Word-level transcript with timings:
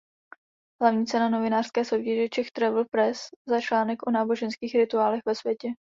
Hlavní 0.81 1.05
cena 1.05 1.29
novinářské 1.29 1.85
soutěže 1.85 2.29
Czech 2.29 2.51
Travel 2.51 2.85
Press 2.85 3.19
za 3.47 3.61
článek 3.61 4.07
o 4.07 4.11
náboženských 4.11 4.75
rituálech 4.75 5.21
ve 5.25 5.35
světě. 5.35 5.69